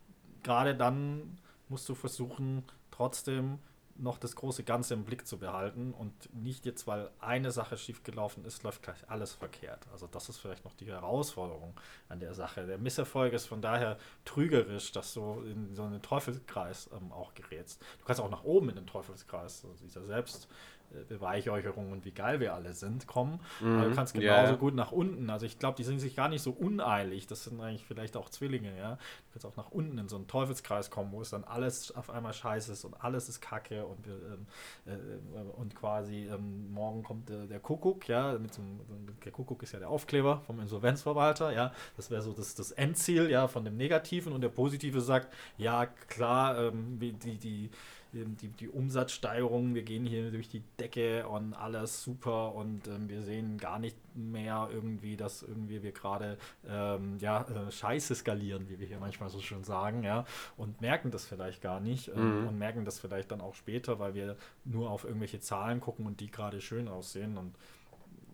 [0.43, 3.59] gerade dann musst du versuchen, trotzdem
[3.99, 8.45] noch das große Ganze im Blick zu behalten und nicht jetzt, weil eine Sache schiefgelaufen
[8.45, 9.87] ist, läuft gleich alles verkehrt.
[9.93, 11.79] Also das ist vielleicht noch die Herausforderung
[12.09, 12.67] an der Sache.
[12.67, 17.83] Der Misserfolg ist von daher trügerisch, dass du in so einen Teufelskreis ähm, auch gerätst.
[17.99, 20.49] Du kannst auch nach oben in den Teufelskreis, also dieser Selbst,
[21.09, 23.41] Beweihräucherung und wie geil wir alle sind kommen.
[23.61, 23.79] Mhm.
[23.79, 24.59] Aber du kannst genauso ja.
[24.59, 25.31] gut nach unten.
[25.31, 27.27] Also ich glaube, die sind sich gar nicht so uneilig.
[27.27, 28.95] Das sind eigentlich vielleicht auch Zwillinge, ja.
[28.97, 32.11] Du kannst auch nach unten in so einen Teufelskreis kommen, wo es dann alles auf
[32.11, 34.47] einmal scheiße ist und alles ist Kacke und ähm,
[34.87, 38.81] äh, und quasi ähm, morgen kommt äh, der Kuckuck, ja, mit so einem,
[39.25, 43.31] der Kuckuck ist ja der Aufkleber vom Insolvenzverwalter, ja, das wäre so das, das Endziel,
[43.31, 47.71] ja, von dem Negativen und der Positive sagt, ja, klar, ähm, die, die,
[48.25, 53.23] die, die Umsatzsteigerung, wir gehen hier durch die Decke und alles super und ähm, wir
[53.23, 58.79] sehen gar nicht mehr irgendwie, dass irgendwie wir gerade ähm, ja, äh, Scheiße skalieren, wie
[58.81, 60.25] wir hier manchmal so schön sagen, ja,
[60.57, 62.49] und merken das vielleicht gar nicht ähm, Mhm.
[62.49, 66.21] und merken das vielleicht dann auch später, weil wir nur auf irgendwelche Zahlen gucken und
[66.21, 67.55] die gerade schön aussehen und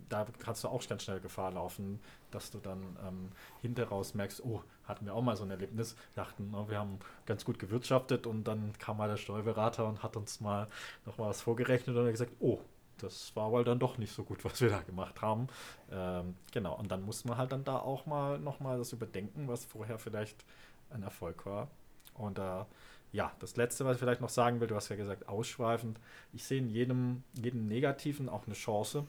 [0.08, 1.98] da kannst du auch ganz schnell Gefahr laufen,
[2.30, 3.30] dass du dann ähm,
[3.62, 7.58] hinterraus merkst, oh, hatten wir auch mal so ein Erlebnis, dachten, wir haben ganz gut
[7.58, 10.68] gewirtschaftet und dann kam mal der Steuerberater und hat uns mal
[11.06, 12.60] noch mal was vorgerechnet und hat gesagt, oh,
[12.98, 15.48] das war wohl dann doch nicht so gut, was wir da gemacht haben.
[15.90, 19.48] Ähm, genau, und dann muss man halt dann da auch mal noch mal das überdenken,
[19.48, 20.44] was vorher vielleicht
[20.90, 21.68] ein Erfolg war.
[22.14, 22.64] Und äh,
[23.12, 26.00] ja, das Letzte, was ich vielleicht noch sagen will, du hast ja gesagt, ausschweifend.
[26.32, 29.06] Ich sehe in jedem, jedem Negativen auch eine Chance,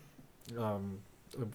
[0.58, 1.02] ähm,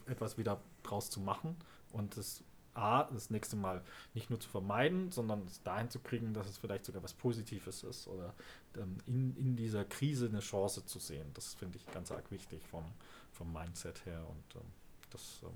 [0.06, 1.56] etwas wieder draus zu machen
[1.92, 2.42] und das
[2.78, 3.82] A, das nächste Mal
[4.14, 7.82] nicht nur zu vermeiden, sondern es dahin zu kriegen, dass es vielleicht sogar was Positives
[7.82, 8.34] ist oder
[8.76, 11.30] ähm, in, in dieser Krise eine Chance zu sehen.
[11.34, 12.84] Das finde ich ganz arg wichtig vom,
[13.32, 14.68] vom Mindset her und ähm,
[15.10, 15.50] das ähm,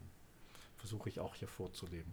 [0.77, 2.13] versuche ich auch hier vorzuleben.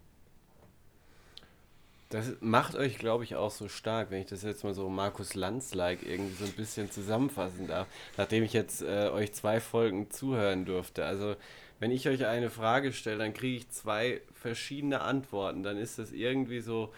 [2.09, 5.35] Das macht euch, glaube ich, auch so stark, wenn ich das jetzt mal so Markus
[5.35, 10.65] Lanz-like irgendwie so ein bisschen zusammenfassen darf, nachdem ich jetzt äh, euch zwei Folgen zuhören
[10.65, 11.05] durfte.
[11.05, 11.35] Also,
[11.79, 15.63] wenn ich euch eine Frage stelle, dann kriege ich zwei verschiedene Antworten.
[15.63, 16.93] Dann ist das irgendwie so,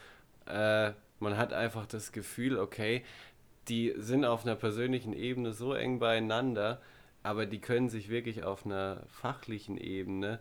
[0.48, 3.04] äh, man hat einfach das Gefühl, okay,
[3.68, 6.82] die sind auf einer persönlichen Ebene so eng beieinander,
[7.24, 10.40] aber die können sich wirklich auf einer fachlichen Ebene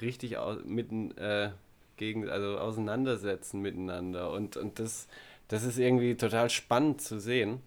[0.00, 1.50] richtig au mitten, äh,
[1.96, 4.30] gegen, also auseinandersetzen miteinander.
[4.30, 5.08] Und, und das,
[5.48, 7.60] das ist irgendwie total spannend zu sehen.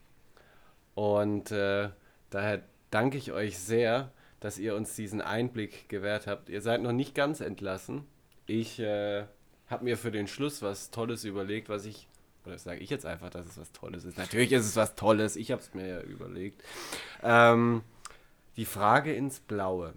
[0.95, 1.89] Und äh,
[2.29, 4.11] daher danke ich euch sehr,
[4.43, 6.49] dass ihr uns diesen Einblick gewährt habt.
[6.49, 8.05] Ihr seid noch nicht ganz entlassen.
[8.45, 9.23] Ich äh,
[9.67, 12.09] habe mir für den Schluss was Tolles überlegt, was ich,
[12.45, 14.17] oder sage ich jetzt einfach, dass es was Tolles ist.
[14.17, 16.61] Natürlich ist es was Tolles, ich habe es mir ja überlegt.
[17.23, 17.83] Ähm,
[18.57, 19.93] die Frage ins Blaue.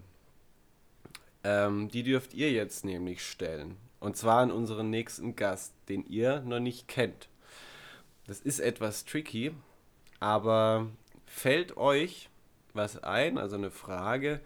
[1.42, 3.76] Ähm, die dürft ihr jetzt nämlich stellen.
[3.98, 7.28] Und zwar an unseren nächsten Gast, den ihr noch nicht kennt.
[8.28, 9.52] Das ist etwas tricky,
[10.20, 10.86] aber
[11.26, 12.30] fällt euch
[12.76, 14.40] was ein, also eine Frage,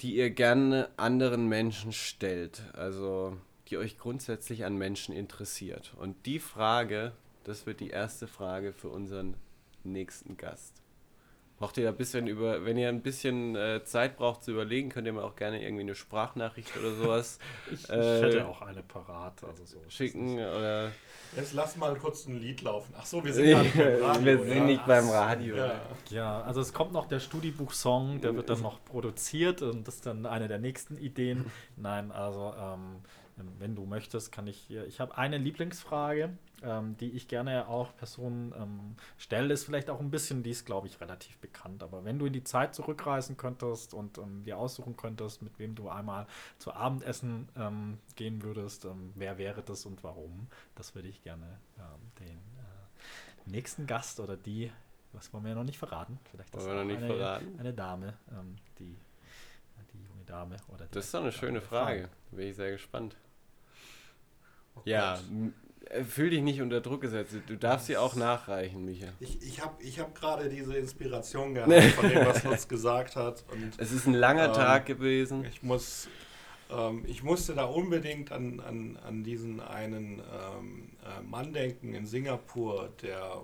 [0.00, 3.36] die ihr gerne anderen Menschen stellt, also
[3.68, 5.94] die euch grundsätzlich an Menschen interessiert.
[5.96, 7.12] Und die Frage,
[7.44, 9.34] das wird die erste Frage für unseren
[9.84, 10.81] nächsten Gast.
[11.62, 15.06] Braucht ihr ein bisschen über, wenn ihr ein bisschen äh, Zeit braucht zu überlegen, könnt
[15.06, 17.38] ihr mir auch gerne irgendwie eine Sprachnachricht oder sowas
[17.70, 19.44] Ich, ich Äh, hätte auch eine parat.
[19.44, 19.78] Also so.
[19.88, 20.90] schicken oder
[21.36, 22.92] Jetzt lass mal kurz ein Lied laufen.
[22.98, 24.24] Ach so, wir sind nicht beim Radio.
[24.24, 24.64] wir sind ja.
[24.64, 25.56] nicht beim Radio.
[25.56, 25.80] Ja.
[26.10, 30.06] Ja, also es kommt noch der Studiebuch-Song, der wird dann noch produziert und das ist
[30.06, 31.46] dann eine der nächsten Ideen.
[31.76, 32.96] Nein, also ähm,
[33.60, 34.84] wenn du möchtest, kann ich hier.
[34.88, 36.30] Ich habe eine Lieblingsfrage,
[36.62, 39.52] ähm, die ich gerne auch Personen ähm, stelle.
[39.54, 41.82] Ist vielleicht auch ein bisschen, die ist, glaube ich, relativ bekannt.
[41.82, 45.74] Aber wenn du in die Zeit zurückreisen könntest und ähm, dir aussuchen könntest, mit wem
[45.74, 46.26] du einmal
[46.58, 50.48] zu Abendessen ähm, gehen würdest, ähm, wer wäre das und warum?
[50.74, 54.70] Das würde ich gerne ähm, den äh, nächsten Gast oder die,
[55.12, 56.18] was wollen wir noch nicht verraten?
[56.30, 57.58] Vielleicht nicht eine, verraten?
[57.58, 58.96] eine Dame, ähm, die,
[59.92, 61.60] die junge Dame oder die Das ist doch eine schöne.
[61.60, 62.08] Frage.
[62.30, 63.16] Da bin ich sehr gespannt.
[64.74, 65.18] Oh Ja,
[66.08, 67.34] fühl dich nicht unter Druck gesetzt.
[67.46, 69.08] Du darfst sie auch nachreichen, Micha.
[69.20, 73.44] Ich, ich habe ich hab gerade diese Inspiration gehabt von dem, was Lutz gesagt hat.
[73.52, 75.44] Und Es ist ein langer Ähm, Tag gewesen.
[75.44, 76.08] ich muss,
[76.70, 82.06] ähm, ich musste da unbedingt an, an, an diesen einen ähm, äh, Mann denken in
[82.06, 83.42] Singapur, der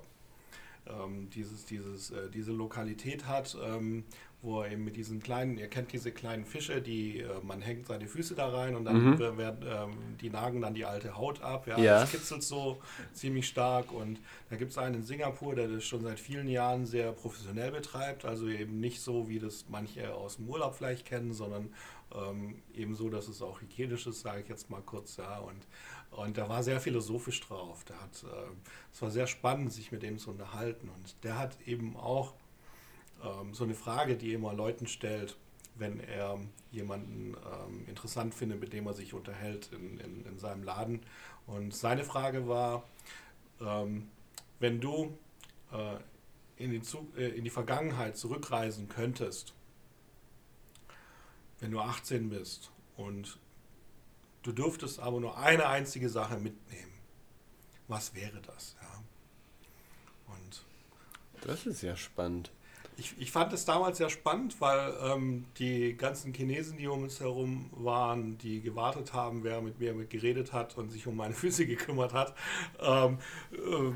[0.87, 4.05] ähm, dieses, dieses, äh, diese Lokalität hat, ähm,
[4.41, 7.87] wo er eben mit diesen kleinen, ihr kennt diese kleinen Fische, die äh, man hängt
[7.87, 9.19] seine Füße da rein und dann Mhm.
[9.19, 11.67] wer- werden ähm, die nagen dann die alte Haut ab.
[11.67, 12.01] Ja, Ja.
[12.01, 12.79] Das kitzelt so
[13.13, 14.21] ziemlich stark und
[14.51, 18.25] da gibt es einen in Singapur, der das schon seit vielen Jahren sehr professionell betreibt,
[18.25, 21.73] also eben nicht so, wie das manche aus dem Urlaub vielleicht kennen, sondern
[22.15, 25.67] ähm, eben so, dass es auch hygienisch ist, sage ich jetzt mal kurz, ja, und
[26.11, 27.85] und da war sehr philosophisch drauf.
[27.85, 28.57] Der hat, ähm,
[28.91, 30.89] es war sehr spannend, sich mit ihm zu unterhalten.
[30.89, 32.33] Und der hat eben auch
[33.23, 35.37] ähm, so eine Frage, die er immer Leuten stellt,
[35.77, 40.63] wenn er jemanden ähm, interessant findet, mit dem er sich unterhält in, in, in seinem
[40.63, 41.01] Laden.
[41.47, 42.85] Und seine Frage war,
[43.61, 44.09] ähm,
[44.59, 45.17] wenn du
[45.73, 45.97] äh,
[46.57, 46.83] in die,
[47.17, 49.55] äh, in die Vergangenheit zurückreisen könntest,
[51.61, 53.39] wenn du 18 bist und
[54.43, 56.93] du dürftest aber nur eine einzige Sache mitnehmen,
[57.87, 58.77] was wäre das?
[58.83, 59.03] Ja?
[60.35, 60.65] Und
[61.43, 62.51] Das ist ja spannend.
[62.99, 67.21] Ich, ich fand es damals sehr spannend, weil ähm, die ganzen Chinesen, die um uns
[67.21, 71.33] herum waren, die gewartet haben, wer mit mir mit geredet hat und sich um meine
[71.35, 72.35] Füße gekümmert hat,
[72.81, 73.19] ähm,
[73.53, 73.93] äh,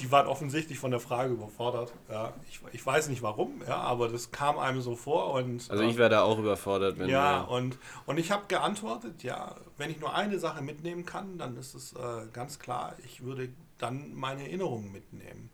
[0.00, 1.92] die waren offensichtlich von der Frage überfordert.
[2.10, 5.84] Ja, ich, ich weiß nicht warum, ja, aber das kam einem so vor und Also
[5.84, 9.90] ich wäre da auch überfordert, wenn ja, wir- und, und ich habe geantwortet, ja, wenn
[9.90, 14.12] ich nur eine Sache mitnehmen kann, dann ist es äh, ganz klar, ich würde dann
[14.14, 15.50] meine Erinnerungen mitnehmen.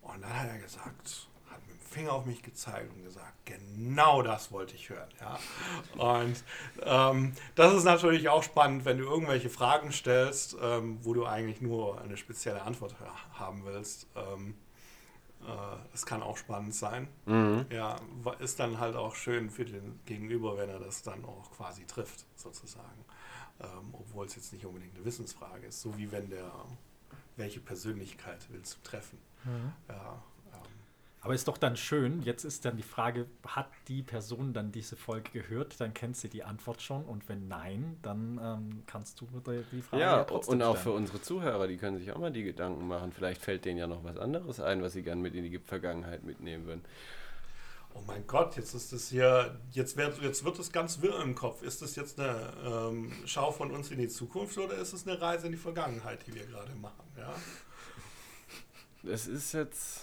[0.00, 1.28] Und dann hat er gesagt,
[1.96, 5.08] Finger auf mich gezeigt und gesagt, genau das wollte ich hören.
[5.18, 5.38] Ja?
[5.96, 6.44] Und
[6.82, 11.62] ähm, das ist natürlich auch spannend, wenn du irgendwelche Fragen stellst, ähm, wo du eigentlich
[11.62, 14.06] nur eine spezielle Antwort ha- haben willst.
[14.14, 14.56] Ähm,
[15.40, 17.08] äh, das kann auch spannend sein.
[17.24, 17.64] Mhm.
[17.70, 17.96] Ja,
[18.40, 22.26] ist dann halt auch schön für den Gegenüber, wenn er das dann auch quasi trifft,
[22.36, 23.04] sozusagen.
[23.60, 26.52] Ähm, Obwohl es jetzt nicht unbedingt eine Wissensfrage ist, so wie wenn der,
[27.36, 29.18] welche Persönlichkeit willst du treffen?
[29.88, 30.18] Ja, ähm,
[31.26, 34.94] Aber ist doch dann schön, jetzt ist dann die Frage, hat die Person dann diese
[34.94, 35.80] Folge gehört?
[35.80, 39.26] Dann kennt sie die Antwort schon und wenn nein, dann ähm, kannst du
[39.72, 40.98] die Frage Ja, trotzdem und auch für stellen.
[40.98, 43.10] unsere Zuhörer, die können sich auch mal die Gedanken machen.
[43.10, 46.22] Vielleicht fällt denen ja noch was anderes ein, was sie gern mit in die Vergangenheit
[46.22, 46.84] mitnehmen würden.
[47.92, 51.34] oh mein Gott, jetzt ist es hier, jetzt wird, jetzt wird es ganz wirr im
[51.34, 51.62] Kopf.
[51.62, 55.20] Ist das jetzt eine ähm, Schau von uns in die Zukunft oder ist es eine
[55.20, 57.02] Reise in die Vergangenheit, die wir gerade machen?
[57.18, 57.34] Ja?
[59.02, 60.02] Das ist jetzt.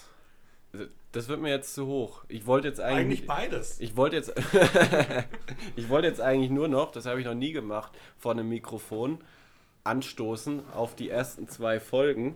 [1.12, 2.24] Das wird mir jetzt zu hoch.
[2.28, 3.20] Ich wollte jetzt eigentlich.
[3.20, 3.78] Eigentlich beides.
[3.80, 4.32] Ich wollte jetzt,
[5.76, 9.18] ich wollte jetzt eigentlich nur noch, das habe ich noch nie gemacht, vor einem Mikrofon
[9.84, 12.34] anstoßen auf die ersten zwei Folgen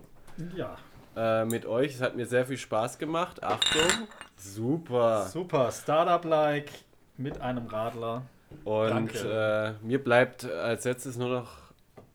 [0.55, 0.77] Ja,
[1.15, 1.95] äh, mit euch.
[1.95, 3.43] Es hat mir sehr viel Spaß gemacht.
[3.43, 5.25] Achtung, super.
[5.25, 6.71] super, Startup-like
[7.17, 8.23] mit einem Radler.
[8.63, 9.75] Und Danke.
[9.81, 11.57] äh, mir bleibt als letztes nur noch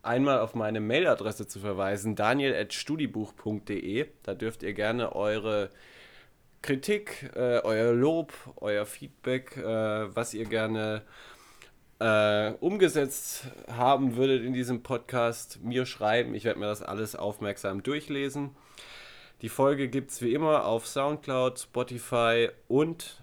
[0.02, 4.06] einmal auf meine Mailadresse zu verweisen, daniel.studibuch.de.
[4.22, 5.70] Da dürft ihr gerne eure
[6.64, 11.02] Kritik, äh, euer Lob, euer Feedback, äh, was ihr gerne
[11.98, 16.34] äh, umgesetzt haben würdet in diesem Podcast, mir schreiben.
[16.34, 18.56] Ich werde mir das alles aufmerksam durchlesen.
[19.42, 23.22] Die Folge gibt es wie immer auf Soundcloud, Spotify und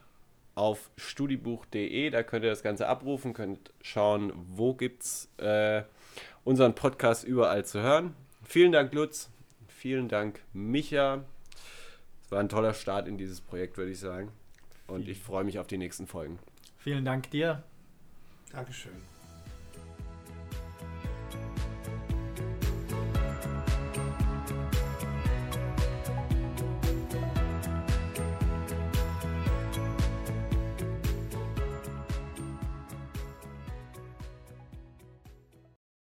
[0.54, 2.12] auf studibuch.de.
[2.12, 5.82] Da könnt ihr das Ganze abrufen, könnt schauen, wo gibt es äh,
[6.44, 8.14] unseren Podcast überall zu hören.
[8.44, 9.32] Vielen Dank, Lutz.
[9.68, 11.24] Vielen Dank, Micha.
[12.32, 14.32] War ein toller Start in dieses Projekt, würde ich sagen.
[14.88, 16.40] Und ich freue mich auf die nächsten Folgen.
[16.78, 17.64] Vielen Dank dir.
[18.52, 18.94] Dankeschön.